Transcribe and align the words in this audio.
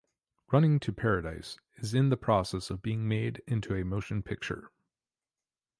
"Running 0.51 0.79
to 0.79 0.91
Paradise" 0.91 1.59
is 1.75 1.93
in 1.93 2.09
the 2.09 2.17
process 2.17 2.71
of 2.71 2.81
being 2.81 3.07
made 3.07 3.43
into 3.45 3.75
a 3.75 3.85
motion 3.85 4.23
picture. 4.23 4.71